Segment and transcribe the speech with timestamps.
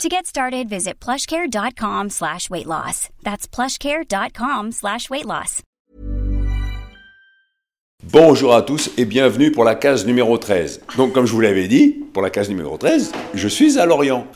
[0.00, 3.08] To get started, visit plushcare.com slash weight loss.
[3.22, 5.60] That's plushcare.com slash weight loss.
[8.10, 10.80] Bonjour à tous et bienvenue pour la case numéro 13.
[10.96, 14.26] Donc, comme je vous l'avais dit, pour la case numéro 13, je suis à Lorient.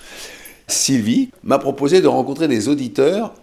[0.69, 3.35] Sylvie m'a proposé de rencontrer des auditeurs.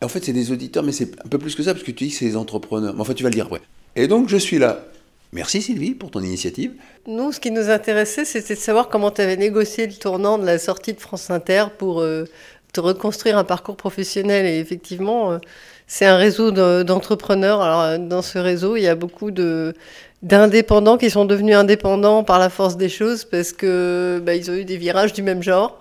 [0.00, 2.04] En fait, c'est des auditeurs, mais c'est un peu plus que ça, parce que tu
[2.04, 2.94] dis que c'est des entrepreneurs.
[2.94, 3.62] Mais enfin, tu vas le dire après.
[3.96, 4.84] Et donc, je suis là.
[5.32, 6.72] Merci Sylvie pour ton initiative.
[7.06, 10.46] Nous, ce qui nous intéressait, c'était de savoir comment tu avais négocié le tournant de
[10.46, 12.24] la sortie de France Inter pour euh,
[12.72, 14.46] te reconstruire un parcours professionnel.
[14.46, 15.38] Et effectivement, euh,
[15.86, 17.60] c'est un réseau de- d'entrepreneurs.
[17.60, 19.74] Alors, euh, dans ce réseau, il y a beaucoup de
[20.22, 24.54] d'indépendants qui sont devenus indépendants par la force des choses parce que bah, ils ont
[24.54, 25.78] eu des virages du même genre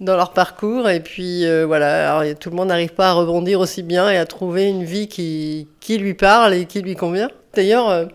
[0.00, 4.10] dans leur parcours et puis voilà tout le monde n'arrive pas à rebondir aussi bien
[4.10, 8.08] et à trouver une vie qui, qui lui parle et qui lui convient d'ailleurs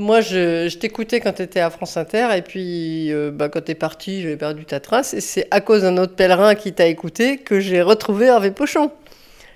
[0.00, 3.64] moi, je, je t'écoutais quand tu étais à France Inter, et puis euh, bah, quand
[3.64, 5.14] tu es parti, j'avais perdu ta trace.
[5.14, 8.90] Et c'est à cause d'un autre pèlerin qui t'a écouté que j'ai retrouvé Hervé Pochon.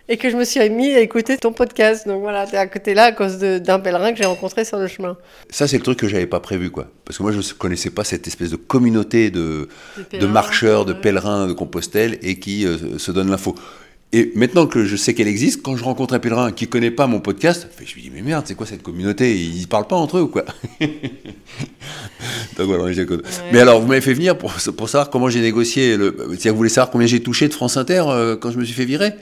[0.07, 2.07] Et que je me suis mis à écouter ton podcast.
[2.07, 4.77] Donc voilà, tu es à côté là à cause d'un pèlerin que j'ai rencontré sur
[4.77, 5.17] le chemin.
[5.49, 6.89] Ça, c'est le truc que j'avais pas prévu, quoi.
[7.07, 9.41] Parce que moi, je ne connaissais pas cette espèce de communauté de,
[9.97, 13.55] De de pèlerins, marcheurs, de pèlerins de Compostelle et qui euh, se donnent l'info.
[14.17, 17.09] Et maintenant que je sais qu'elle existe, quand je rencontre un pèlerin qui connaît pas
[17.09, 19.35] mon podcast, je me dis mais merde, c'est quoi cette communauté?
[19.37, 20.45] Ils parlent pas entre eux ou quoi?
[22.57, 23.23] Donc voilà, je déconne.
[23.53, 25.97] Mais alors, vous m'avez fait venir pour, pour savoir comment j'ai négocié.
[25.97, 26.15] Le...
[26.29, 28.75] C'est-à-dire, vous voulez savoir combien j'ai touché de France Inter euh, quand je me suis
[28.75, 29.15] fait virer?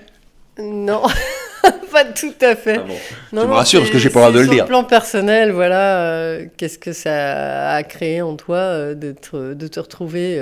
[0.61, 1.01] Non,
[1.91, 2.77] pas tout à fait.
[2.77, 2.95] Ah bon.
[3.33, 4.67] Non, Tu me non, rassures, parce que j'ai pas le droit de le sur dire.
[4.67, 9.67] plan personnel, voilà, euh, qu'est-ce que ça a créé en toi euh, de, te, de
[9.69, 10.39] te retrouver,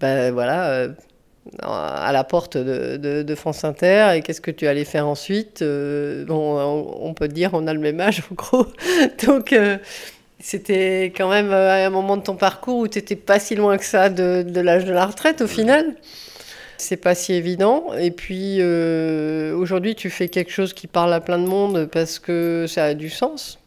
[0.00, 0.88] bah, voilà,
[1.62, 5.62] à la porte de, de- de France Inter et qu'est-ce que tu allais faire ensuite
[5.62, 8.66] euh, bon, on, on peut te dire, on a le même âge en gros,
[9.26, 9.76] donc euh,
[10.40, 13.76] c'était quand même euh, un moment de ton parcours où tu n'étais pas si loin
[13.78, 15.94] que ça de, de l'âge de la retraite au final.
[16.78, 17.92] C'est pas si évident.
[17.96, 22.18] Et puis euh, aujourd'hui, tu fais quelque chose qui parle à plein de monde parce
[22.18, 23.60] que ça a du sens.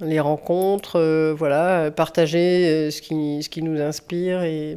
[0.00, 4.76] Les rencontres, voilà, partager ce qui, ce qui nous inspire et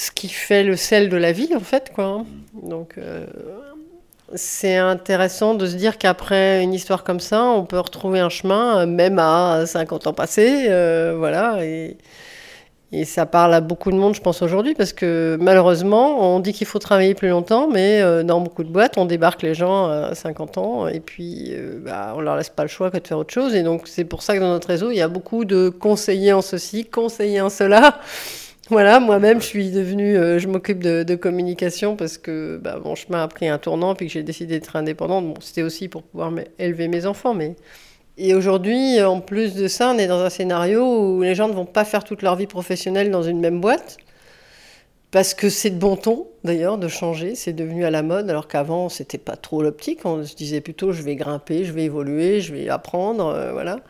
[0.00, 2.04] ce qui fait le sel de la vie, en fait, quoi.
[2.04, 2.26] hein.
[2.62, 3.26] Donc, euh,
[4.34, 8.80] c'est intéressant de se dire qu'après une histoire comme ça, on peut retrouver un chemin,
[8.80, 11.98] euh, même à 50 ans passés, euh, voilà, et,
[13.04, 16.66] ça parle à beaucoup de monde, je pense, aujourd'hui, parce que malheureusement, on dit qu'il
[16.66, 20.58] faut travailler plus longtemps, mais dans beaucoup de boîtes, on débarque les gens à 50
[20.58, 23.54] ans, et puis bah, on leur laisse pas le choix que de faire autre chose.
[23.54, 26.32] Et donc, c'est pour ça que dans notre réseau, il y a beaucoup de conseillers
[26.32, 28.00] en ceci, conseillers en cela.
[28.70, 33.24] Voilà, moi-même, je suis devenue, euh, je m'occupe de, communication parce que bah, mon chemin
[33.24, 35.26] a pris un tournant, puis que j'ai décidé d'être indépendante.
[35.26, 37.56] Bon, c'était aussi pour pouvoir élever mes enfants, mais
[38.16, 41.52] et aujourd'hui, en plus de ça, on est dans un scénario où les gens ne
[41.52, 43.96] vont pas faire toute leur vie professionnelle dans une même boîte.
[45.10, 47.34] Parce que c'est de bon ton, d'ailleurs, de changer.
[47.34, 50.04] C'est devenu à la mode, alors qu'avant, c'était pas trop l'optique.
[50.04, 53.80] On se disait plutôt, je vais grimper, je vais évoluer, je vais apprendre, euh, voilà.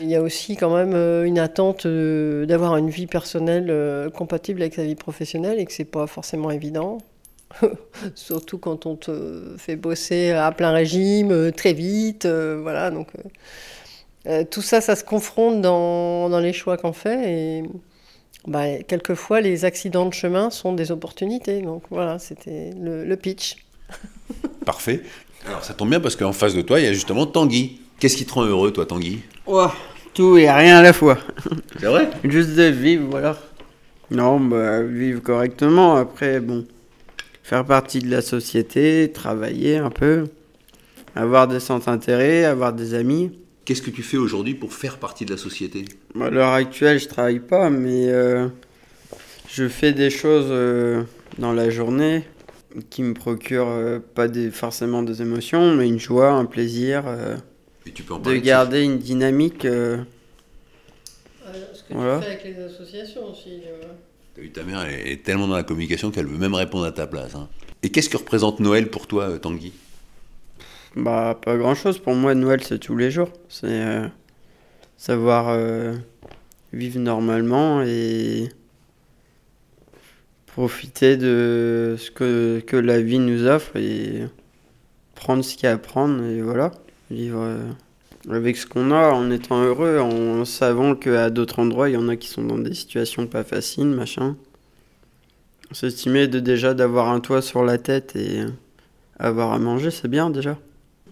[0.00, 4.62] Il y a aussi quand même euh, une attente euh, d'avoir une vie personnelle compatible
[4.62, 6.98] avec sa vie professionnelle et que c'est pas forcément évident.
[8.14, 12.90] Surtout quand on te fait bosser à plein régime, très vite, voilà.
[12.90, 13.08] Donc,
[14.50, 17.62] tout ça, ça se confronte dans, dans les choix qu'on fait et
[18.46, 21.62] bah, quelquefois les accidents de chemin sont des opportunités.
[21.62, 23.56] Donc voilà, c'était le, le pitch.
[24.64, 25.02] Parfait.
[25.46, 27.80] Alors ça tombe bien parce qu'en face de toi, il y a justement Tanguy.
[27.98, 29.20] Qu'est-ce qui te rend heureux, toi, Tanguy?
[29.46, 29.72] Ouah,
[30.14, 31.18] tout et rien à la fois.
[31.78, 32.10] C'est vrai?
[32.24, 33.36] Juste de vivre, voilà.
[34.10, 35.96] Non, bah, vivre correctement.
[35.96, 36.66] Après, bon,
[37.42, 40.26] faire partie de la société, travailler un peu,
[41.14, 43.32] avoir des centres d'intérêt, avoir des amis.
[43.64, 45.84] Qu'est-ce que tu fais aujourd'hui pour faire partie de la société
[46.20, 48.48] à l'heure actuelle, je travaille pas, mais euh,
[49.48, 51.04] je fais des choses euh,
[51.38, 52.24] dans la journée
[52.90, 57.36] qui me procurent euh, pas des, forcément des émotions, mais une joie, un plaisir, euh,
[57.86, 59.64] Et tu peux en de garder une dynamique.
[59.64, 59.98] euh,
[61.74, 62.18] ce que Voilà.
[62.18, 63.60] tu fais avec les associations aussi.
[64.34, 66.92] T'as vu, ta mère elle est tellement dans la communication qu'elle veut même répondre à
[66.92, 67.34] ta place.
[67.34, 67.48] hein.
[67.82, 69.72] Et qu'est-ce que représente Noël pour toi, euh, Tanguy?
[70.96, 71.98] Bah, pas grand chose.
[71.98, 73.30] Pour moi, Noël, c'est tous les jours.
[73.48, 74.06] C'est euh,
[74.96, 75.94] savoir euh,
[76.72, 78.48] vivre normalement et
[80.46, 84.26] profiter de ce que, que la vie nous offre et
[85.14, 86.72] prendre ce qu'il y a à prendre et voilà,
[87.10, 87.42] vivre
[88.30, 92.08] avec ce qu'on a en étant heureux, en savant qu'à d'autres endroits, il y en
[92.08, 94.36] a qui sont dans des situations pas faciles, machin.
[95.72, 98.44] S'estimer de déjà d'avoir un toit sur la tête et
[99.18, 100.58] avoir à manger, c'est bien déjà.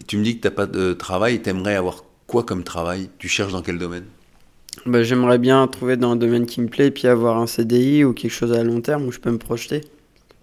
[0.07, 3.09] Tu me dis que tu n'as pas de travail, t'aimerais avoir quoi comme travail?
[3.17, 4.05] Tu cherches dans quel domaine?
[4.85, 8.03] Bah, J'aimerais bien trouver dans un domaine qui me plaît et puis avoir un CDI
[8.03, 9.81] ou quelque chose à long terme où je peux me projeter.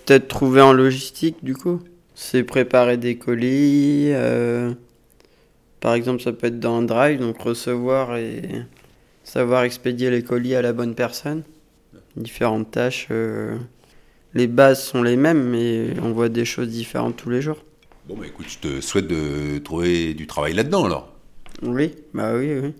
[0.04, 1.80] Peut-être trouver en logistique du coup.
[2.14, 4.12] C'est préparer des colis.
[4.12, 4.72] Euh,
[5.80, 8.42] par exemple, ça peut être dans un drive, donc recevoir et
[9.24, 11.42] savoir expédier les colis à la bonne personne.
[12.16, 13.08] Différentes tâches.
[13.10, 13.56] Euh,
[14.34, 17.64] les bases sont les mêmes, mais on voit des choses différentes tous les jours.
[18.08, 21.12] Bon, bah écoute, je te souhaite de trouver du travail là-dedans alors.
[21.60, 22.74] Oui, bah oui, oui.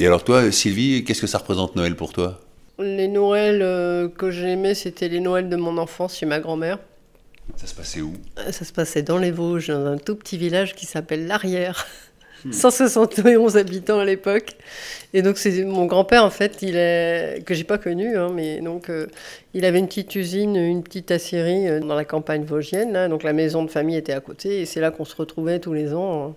[0.00, 2.40] Et alors toi, Sylvie, qu'est-ce que ça représente Noël pour toi?
[2.80, 6.80] Les Noëls euh, que j'aimais, c'était les Noëls de mon enfance chez ma grand-mère.
[7.54, 8.14] Ça se passait où?
[8.50, 11.86] Ça se passait dans les Vosges, dans un tout petit village qui s'appelle l'Arrière.
[12.50, 14.56] 171 habitants à l'époque.
[15.14, 18.60] Et donc, c'est mon grand-père, en fait, il est, que j'ai pas connu, hein, mais
[18.60, 19.06] donc, euh,
[19.54, 23.08] il avait une petite usine, une petite aciérie euh, dans la campagne vosgienne.
[23.08, 24.62] Donc, la maison de famille était à côté.
[24.62, 26.34] Et c'est là qu'on se retrouvait tous les ans hein,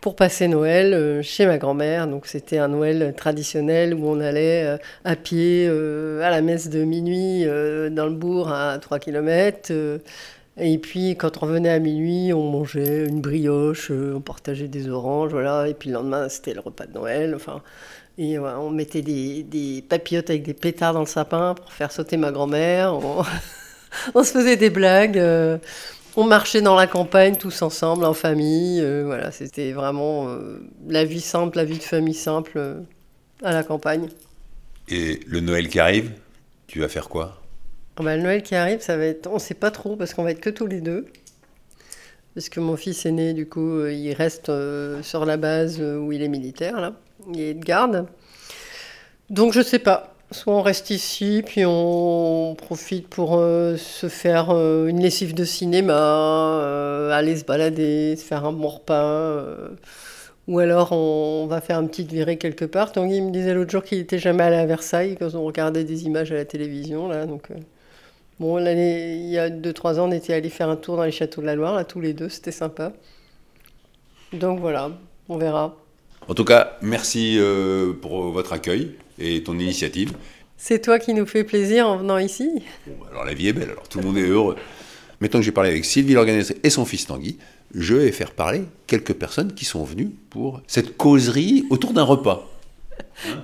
[0.00, 2.06] pour passer Noël euh, chez ma grand-mère.
[2.06, 7.44] Donc, c'était un Noël traditionnel où on allait à pied à la messe de minuit
[7.44, 9.72] dans le bourg à 3 km.
[10.56, 14.88] Et puis, quand on revenait à minuit, on mangeait une brioche, euh, on partageait des
[14.88, 15.68] oranges, voilà.
[15.68, 17.34] Et puis le lendemain, c'était le repas de Noël.
[17.34, 17.62] Enfin,
[18.18, 22.32] on mettait des, des, papillotes avec des pétards dans le sapin pour faire sauter ma
[22.32, 22.94] grand-mère.
[24.14, 24.22] On...
[24.22, 25.18] se faisait des blagues.
[25.18, 25.58] Euh,
[26.16, 28.80] on marchait dans la campagne tous ensemble, en famille.
[28.80, 30.28] Euh, voilà, c'était vraiment
[30.88, 32.82] la vie simple, la vie de famille simple
[33.42, 34.08] à la campagne.
[34.88, 36.12] Et le Noël qui arrive,
[36.66, 37.39] tu vas faire quoi?
[38.02, 39.26] Bah, le Noël qui arrive, ça va être.
[39.28, 41.06] On ne sait pas trop parce qu'on va être que tous les deux.
[42.34, 45.98] Parce que mon fils aîné, du coup, euh, il reste euh, sur la base euh,
[45.98, 46.92] où il est militaire, là.
[47.34, 48.06] Il est de garde.
[49.30, 50.14] Donc je sais pas.
[50.30, 57.36] Soit on reste ici, puis on profite pour se faire une lessive de cinéma, aller
[57.36, 59.44] se balader, se faire un bon repas.
[60.46, 62.92] ou alors on, va faire une petite virée quelque part.
[62.92, 66.04] Tanguy me disait l'autre jour qu'il n'était jamais allé à Versailles quand on regardait des
[66.04, 67.08] images à la télévision.
[67.08, 67.48] Là, donc,
[68.40, 71.12] Bon, l'année, il y a 2-3 ans, on était allé faire un tour dans les
[71.12, 72.94] châteaux de la Loire, là, tous les deux, c'était sympa.
[74.32, 74.92] Donc voilà,
[75.28, 75.76] on verra.
[76.26, 80.14] En tout cas, merci euh, pour votre accueil et ton initiative.
[80.56, 82.62] C'est toi qui nous fais plaisir en venant ici.
[83.10, 84.56] alors la vie est belle, alors tout le monde est heureux.
[85.20, 87.36] Maintenant que j'ai parlé avec Sylvie, l'organisatrice, et son fils Tanguy,
[87.74, 92.48] je vais faire parler quelques personnes qui sont venues pour cette causerie autour d'un repas.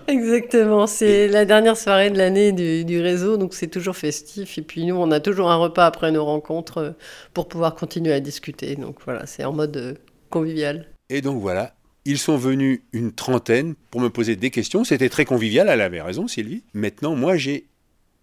[0.09, 4.59] Exactement, c'est la dernière soirée de l'année du, réseau, donc c'est toujours festif.
[4.59, 6.91] Et puis nous, on a toujours un repas après nos rencontres euh,
[7.35, 8.77] pour pouvoir continuer à discuter.
[8.77, 9.95] Donc voilà, c'est en mode euh,
[10.31, 10.87] convivial.
[11.11, 11.75] Et donc voilà,
[12.05, 14.85] ils sont venus une trentaine pour me poser des questions.
[14.85, 16.63] C'était très convivial, elle avait raison Sylvie.
[16.75, 17.67] Maintenant, moi j'ai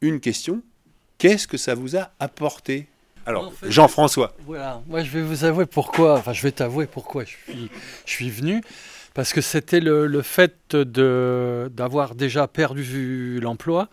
[0.02, 0.62] une question.
[1.18, 2.88] Qu'est-ce que ça vous a apporté?
[3.26, 4.36] Alors, Jean-François.
[4.46, 7.70] Voilà, moi je vais vous avouer pourquoi, enfin je vais t'avouer pourquoi je suis,
[8.06, 8.62] je suis venu
[9.14, 13.90] parce que c'était le, fait d'avoir déjà perdu l'emploi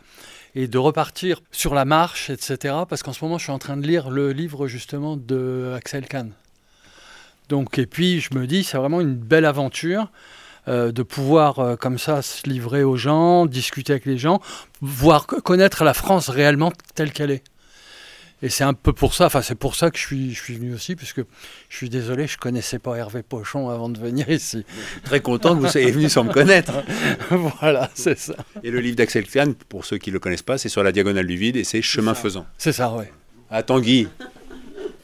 [0.55, 2.75] et de repartir sur la marche, etc.
[2.89, 6.07] Parce qu'en ce moment, je suis en train de lire le livre justement de Axel
[6.07, 6.33] Kahn.
[7.49, 10.11] Donc, et puis, je me dis, c'est vraiment une belle aventure
[10.69, 14.41] euh, de pouvoir euh, comme ça se livrer aux gens, discuter avec les gens,
[14.81, 17.45] voir connaître la France réellement telle qu'elle est.
[18.43, 20.55] Et c'est un peu pour ça, enfin c'est pour ça que je suis, je suis
[20.55, 21.21] venu aussi, puisque
[21.69, 24.65] je suis désolé, je connaissais pas Hervé Pochon avant de venir ici.
[25.05, 26.73] Très content que vous soyez venu sans me connaître.
[27.31, 28.35] voilà, c'est ça.
[28.63, 30.91] Et le livre d'Axel Kahn, pour ceux qui ne le connaissent pas, c'est sur la
[30.91, 32.47] diagonale du vide et c'est Chemin faisant.
[32.57, 33.05] C'est ça, oui.
[33.51, 34.09] Ah, Tanguy.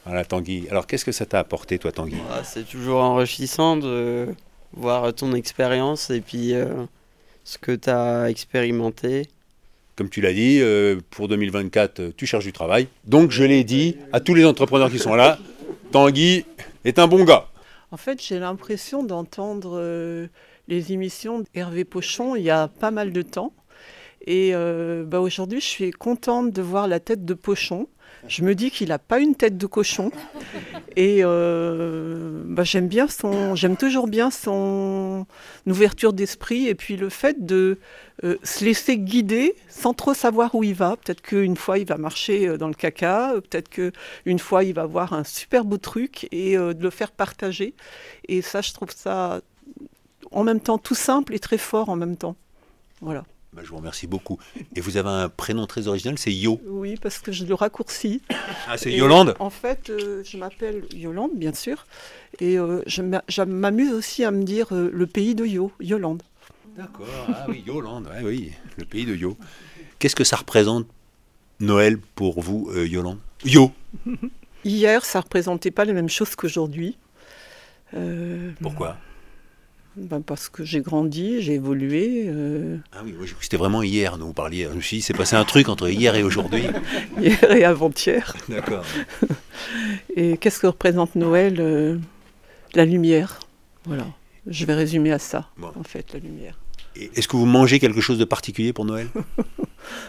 [0.06, 0.66] Voilà, Tanguy.
[0.70, 2.16] Alors qu'est-ce que ça t'a apporté, toi, Tanguy?
[2.30, 4.28] Ah, C'est toujours enrichissant de
[4.72, 6.86] voir ton expérience et puis euh,
[7.44, 9.28] ce que tu as expérimenté
[9.96, 12.88] comme tu l'as dit, euh, pour 2024, euh, tu cherches du travail.
[13.04, 15.38] Donc je l'ai dit à tous les entrepreneurs qui sont là,
[15.90, 16.44] Tanguy
[16.84, 17.48] est un bon gars.
[17.90, 20.26] En fait, j'ai l'impression d'entendre euh,
[20.68, 23.52] les émissions d'Hervé Pochon il y a pas mal de temps.
[24.28, 24.54] Et
[25.06, 27.86] bah, aujourd'hui, je suis contente de voir la tête de Pochon.
[28.28, 30.10] Je me dis qu'il n'a pas une tête de cochon.
[30.96, 35.26] Et bah, j'aime bien son, j'aime toujours bien son
[35.66, 37.78] ouverture d'esprit et puis le fait de
[38.24, 40.96] euh, se laisser guider sans trop savoir où il va.
[40.96, 44.72] Peut-être qu'une fois il va marcher euh, dans le caca, euh, peut-être qu'une fois il
[44.72, 47.74] va voir un super beau truc et de le faire partager.
[48.28, 49.40] Et ça, je trouve ça
[50.30, 52.36] en même temps tout simple et très fort en même temps.
[53.02, 53.24] Voilà.
[53.56, 54.38] Bah, je vous remercie beaucoup.
[54.74, 56.60] Et vous avez un prénom très original, c'est Yo.
[56.66, 58.20] Oui, parce que je le raccourcis.
[58.68, 61.86] Ah, c'est Yolande En fait, euh, je m'appelle Yolande, bien sûr.
[62.38, 65.72] Et euh, je m'a- je m'amuse aussi à me dire euh, le pays de Yo,
[65.80, 66.22] Yolande.
[66.76, 69.38] D'accord, ah oui, Yolande, ouais, oui, le pays de Yo.
[69.98, 70.86] Qu'est-ce que ça représente
[71.58, 73.18] Noël pour vous, Yolande?
[73.42, 73.72] Yo
[74.64, 76.98] Hier, ça représentait pas les mêmes choses qu'aujourd'hui.
[78.60, 78.98] Pourquoi?
[79.96, 82.24] Ben parce que j'ai grandi, j'ai évolué.
[82.26, 84.64] euh, Ah oui, c'était vraiment hier dont vous parliez.
[84.70, 86.64] Je me suis dit, c'est passé un truc entre hier et aujourd'hui.
[87.20, 88.34] hier et avant-hier.
[88.48, 88.84] D'accord.
[90.16, 91.98] Et qu'est-ce que représente Noël Euh,
[92.74, 93.40] La lumière?
[93.84, 94.06] Voilà.
[94.46, 95.70] Je vais résumer à ça, Bon.
[95.78, 96.58] en fait, la lumière.
[97.14, 99.08] Est-ce que vous mangez quelque chose de particulier pour Noël?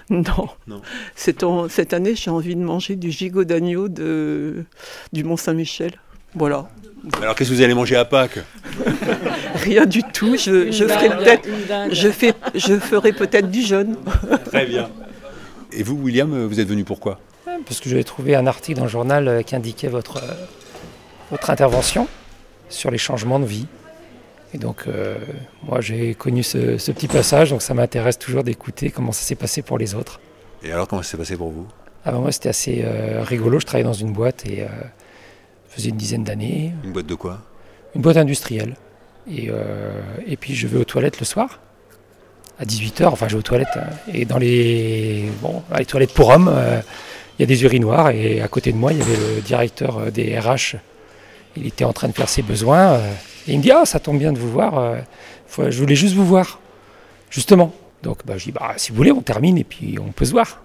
[0.10, 0.50] Non.
[0.68, 0.82] Non.
[1.16, 5.92] C'est en- cette année, j'ai envie de manger du gigot d'agneau du Mont-Saint-Michel.
[6.38, 6.68] Voilà.
[7.22, 8.40] Alors qu'est-ce que vous allez manger à Pâques?
[9.56, 10.36] Rien du tout.
[10.38, 11.48] Je, je ferai peut-être,
[11.92, 13.96] je fais, je ferai peut-être du jeûne.
[14.46, 14.90] Très bien.
[15.72, 17.20] Et vous, William, vous êtes venu pourquoi?
[17.66, 20.34] Parce que j'avais trouvé un article dans le journal euh, qui indiquait votre, euh,
[21.32, 22.08] votre intervention
[22.70, 23.66] sur les changements de vie.
[24.54, 25.16] Et donc, euh,
[25.64, 29.36] moi, j'ai connu ce, ce petit passage, donc ça m'intéresse toujours d'écouter comment ça s'est
[29.36, 30.20] passé pour les autres.
[30.64, 31.68] Et alors, comment ça s'est passé pour vous?
[32.06, 33.60] Ah ben, moi, c'était assez euh, rigolo.
[33.60, 34.68] Je travaillais dans une boîte et euh,
[35.78, 37.40] faisait une dizaine d'années, Une boîte de quoi?
[37.96, 38.76] Une boîte industrielle.
[39.30, 39.92] Et, euh,
[40.26, 41.60] et puis, je vais aux toilettes le soir,
[42.60, 43.06] à 18h.
[43.08, 43.68] Enfin, je vais aux toilettes.
[43.76, 43.88] hein.
[44.14, 46.80] et dans les, bon, les toilettes pour hommes, euh,
[47.38, 48.10] il y a des urinoirs.
[48.12, 50.76] Et à côté de moi, il y avait le directeur euh, des RH.
[51.56, 52.94] Il était en train de faire ses besoins.
[52.94, 53.12] euh,
[53.48, 54.96] et il me dit Ah, ça tombe bien de vous voir.
[55.48, 56.60] faut- je voulais juste vous voir.
[57.30, 57.74] Justement.
[58.04, 60.32] Donc, bah, je dis bah, Si vous voulez, on termine et puis on peut se
[60.32, 60.62] voir.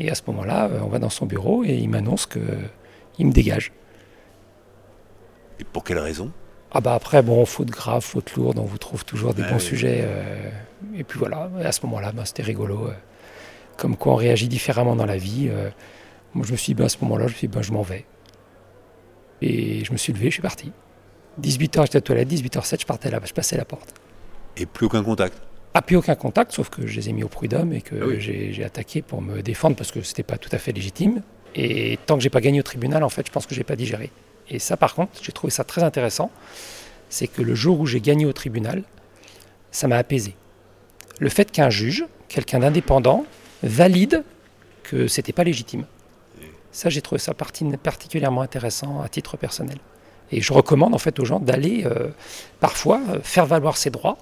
[0.00, 3.72] Et à ce moment-là, on va dans son bureau et il m'annonce qu'il me dégage.
[5.60, 6.30] Et pour quelle raison?
[6.72, 9.56] Ah bah après, bon, faute grave, faute lourde, on vous trouve toujours des Ah bons
[9.56, 9.62] oui.
[9.62, 10.00] sujets.
[10.02, 10.50] euh,
[10.96, 12.88] et puis voilà, à ce moment-là, bah, c'était rigolo.
[12.88, 12.92] euh,
[13.76, 15.48] comme quoi on réagit différemment dans la vie.
[15.50, 15.70] euh,
[16.34, 17.72] moi, je me suis dit, bah, à ce moment-là, je me suis dit, bah, je
[17.72, 18.04] m'en vais.
[19.42, 20.72] Et je me suis levé, je suis parti.
[21.40, 23.94] 18h, j'étais aux toilettes, 18h07, je partais là, je passais la porte.
[24.56, 25.36] Et plus aucun contact?
[25.74, 28.06] Ah, plus aucun contact, sauf que je les ai mis au prud'homme et que Ah
[28.06, 28.20] oui.
[28.20, 31.20] j'ai attaqué pour me défendre parce que c'était pas tout à fait légitime.
[31.54, 33.76] Et tant que j'ai pas gagné au tribunal, en fait, je pense que j'ai pas
[33.76, 34.10] digéré.
[34.50, 36.30] Et ça, par contre, j'ai trouvé ça très intéressant.
[37.08, 38.82] C'est que le jour où j'ai gagné au tribunal,
[39.70, 40.34] ça m'a apaisé.
[41.18, 43.24] Le fait qu'un juge, quelqu'un d'indépendant,
[43.62, 44.22] valide
[44.82, 45.84] que c'était pas légitime.
[46.72, 49.78] Ça, j'ai trouvé ça parti- particulièrement intéressant à titre personnel.
[50.32, 52.08] Et je recommande en fait aux gens d'aller euh,
[52.60, 54.18] parfois euh, faire valoir ses droits.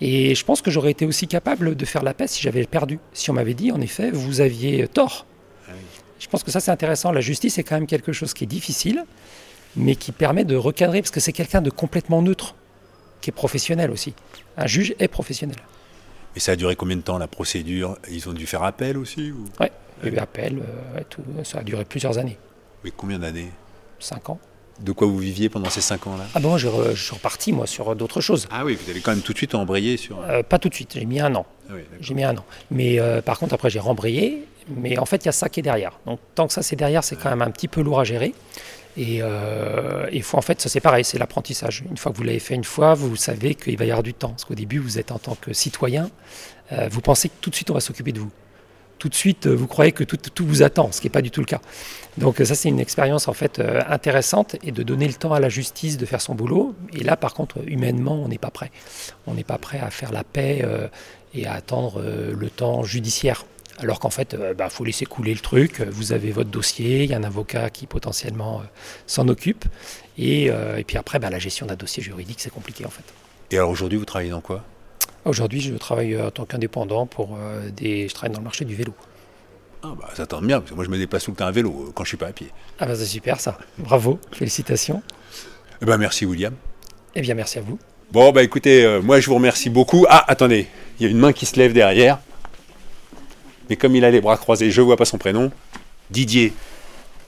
[0.00, 2.98] Et je pense que j'aurais été aussi capable de faire la paix si j'avais perdu.
[3.12, 5.26] Si on m'avait dit, en effet, vous aviez tort.
[6.18, 7.12] Je pense que ça, c'est intéressant.
[7.12, 9.04] La justice est quand même quelque chose qui est difficile,
[9.76, 12.54] mais qui permet de recadrer, parce que c'est quelqu'un de complètement neutre,
[13.20, 14.14] qui est professionnel aussi.
[14.56, 15.56] Un juge est professionnel.
[16.36, 17.96] Et ça a duré combien de temps la procédure?
[18.10, 19.44] Ils ont dû faire appel aussi ou...
[19.60, 19.72] Ouais,
[20.02, 21.22] il y a eu appel, euh, et tout.
[21.44, 22.38] ça a duré plusieurs années,
[22.84, 23.50] Mais combien d'années?
[23.98, 24.38] Cinq ans.
[24.80, 27.52] De quoi vous viviez pendant ces cinq ans-là Ah bon, je, re- je suis reparti,
[27.52, 28.46] moi, sur d'autres choses.
[28.50, 30.20] Ah oui, vous avez quand même tout de suite embrayé sur...
[30.20, 31.46] Euh, pas tout de suite, j'ai mis un an.
[31.68, 31.80] Ah oui.
[32.00, 32.44] J'ai mis un an.
[32.70, 34.44] Mais euh, par contre, après, j'ai rembrayé.
[34.76, 35.98] Mais en fait, il y a ça qui est derrière.
[36.06, 38.34] Donc, tant que ça, c'est derrière, c'est quand même un petit peu lourd à gérer.
[38.96, 41.84] Et euh, il faut, en fait, ça, c'est pareil, c'est l'apprentissage.
[41.90, 44.12] Une fois que vous l'avez fait une fois, vous savez qu'il va y avoir du
[44.14, 44.30] temps.
[44.30, 46.10] Parce qu'au début, vous êtes en tant que citoyen,
[46.72, 48.30] euh, vous pensez que tout de suite, on va s'occuper de vous.
[48.98, 51.30] Tout de suite, euh, vous croyez que tout, vous attend, ce qui n'est pas du
[51.30, 51.60] tout le cas.
[52.16, 55.32] Donc, euh, ça, c'est une expérience, en fait, euh, intéressante et de donner le temps
[55.32, 56.74] à la justice de faire son boulot.
[56.92, 58.72] Et là, par contre, humainement, on n'est pas prêt.
[59.26, 60.64] On n'est pas prêt à faire la paix
[61.34, 63.44] et à attendre le temps judiciaire.
[63.78, 65.80] Alors qu'en fait, il faut laisser couler le truc.
[65.82, 68.62] Vous avez votre dossier, il y a un avocat qui potentiellement
[69.06, 69.66] s'en occupe.
[70.16, 73.04] Et, et puis après, bah, la gestion d'un dossier juridique, c'est compliqué en fait.
[73.50, 74.64] Et alors aujourd'hui, vous travaillez dans quoi?
[75.24, 78.08] Aujourd'hui, je travaille euh, en tant qu'indépendant pour euh, des.
[78.08, 78.94] Je travaille dans le marché du vélo.
[79.82, 81.52] Ah bah ça tombe bien, parce que moi je me déplace tout le temps à
[81.52, 82.48] vélo euh, quand je suis pas à pied.
[82.80, 83.58] Ah bah c'est super ça.
[83.78, 85.02] Bravo, félicitations.
[85.80, 86.54] Eh ben merci William.
[87.14, 87.78] Eh bien, merci à vous.
[88.10, 90.04] Bon bah écoutez, euh, moi je vous remercie beaucoup.
[90.08, 90.66] Ah attendez,
[90.98, 92.18] il y a une main qui se lève derrière.
[93.70, 95.52] Mais comme il a les bras croisés, je vois pas son prénom.
[96.10, 96.54] Didier.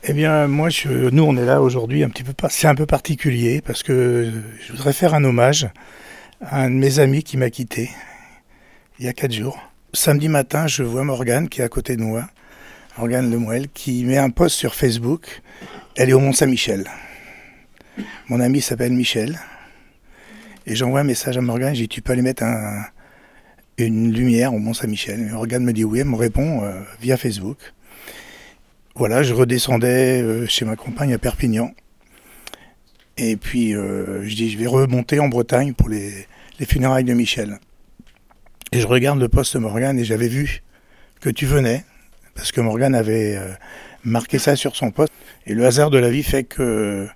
[0.04, 2.32] Eh bien, moi, je, nous, on est là aujourd'hui un petit peu.
[2.32, 4.32] par- C'est un peu particulier parce que
[4.66, 5.68] je voudrais faire un hommage
[6.40, 7.90] un de mes amis qui m'a quitté
[8.98, 9.58] il y a quatre jours.
[9.94, 12.28] Samedi matin, je vois Morgane qui est à côté de moi,
[12.98, 15.40] Morgane Lemoel, qui met un post sur Facebook.
[15.96, 16.84] Elle est au Mont Saint-Michel.
[18.28, 19.38] Mon ami s'appelle Michel.
[20.66, 21.74] Et j'envoie un message à Morgane.
[21.74, 22.84] Je dis Tu peux aller mettre un-
[23.78, 26.00] une lumière au Mont Saint-Michel Et Morgane me dit Oui.
[26.00, 27.56] Elle me répond euh, via Facebook.
[28.94, 31.72] Voilà, je redescendais euh, chez ma compagne à Perpignan.
[33.22, 36.26] Et puis, euh, je dis, je vais remonter en Bretagne pour les,
[36.58, 37.58] les funérailles de Michel.
[38.72, 40.62] Et je regarde le poste Morgane et j'avais vu
[41.20, 41.84] que tu venais,
[42.34, 43.52] parce que Morgane avait euh,
[44.04, 45.12] marqué ça sur son poste.
[45.46, 47.06] Et le hasard de la vie fait que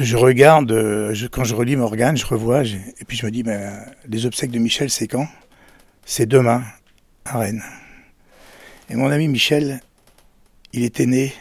[0.00, 3.84] je regarde, euh, quand je relis Morgane, je revois, et puis je me dis, ben,
[4.08, 5.28] les obsèques de Michel, c'est quand?
[6.06, 6.64] C'est demain,
[7.26, 7.62] à Rennes.
[8.88, 9.82] Et mon ami Michel,
[10.72, 11.34] il était né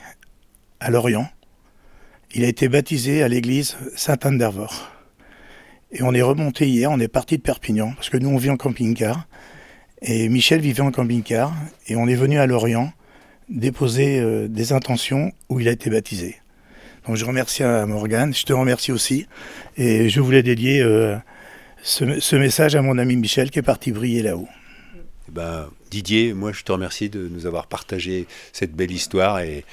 [0.82, 1.30] à Lorient.
[2.36, 4.92] Il a été baptisé à l'église Sainte-Anne d'Hervor.
[5.92, 8.52] Et on est remonté hier, on est parti de Perpignan, parce que nous on vit
[8.52, 9.28] en camping-car.
[10.04, 11.52] Et Michel vivait en camping-car,
[11.88, 12.94] et on est venu à Lorient
[13.50, 16.36] déposer euh, des intentions où il a été baptisé.
[17.08, 19.26] Donc je remercie à Morgane, je te remercie aussi,
[19.76, 21.16] et je voulais dédier euh,
[21.82, 24.48] ce, ce message à mon ami Michel qui est parti briller là-haut.
[25.30, 29.66] Eh ben, Didier, moi je te remercie de nous avoir partagé cette belle histoire et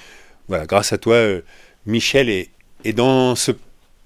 [0.48, 1.42] voilà, grâce à toi, euh,
[1.86, 2.50] Michel est,
[2.84, 3.52] est dans ce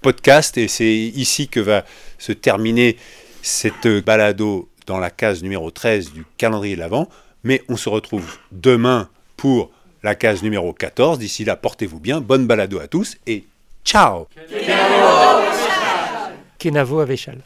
[0.03, 1.85] podcast et c'est ici que va
[2.19, 2.97] se terminer
[3.43, 7.09] cette balado dans la case numéro 13 du calendrier de l'Avent.
[7.45, 9.71] Mais on se retrouve demain pour
[10.03, 11.19] la case numéro 14.
[11.19, 13.45] D'ici là, portez-vous bien, bonne balado à tous et
[13.85, 14.27] ciao
[16.59, 17.39] Kenavo Avechal.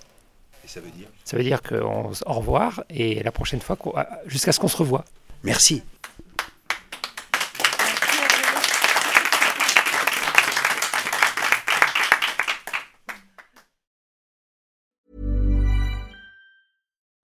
[0.64, 3.78] Et ça veut dire Ça veut dire qu'on au revoir et la prochaine fois,
[4.26, 5.04] jusqu'à ce qu'on se revoie.
[5.42, 5.82] merci.